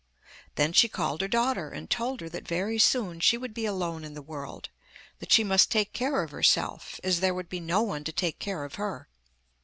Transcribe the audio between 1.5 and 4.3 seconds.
and told her that very soon she would be alone in the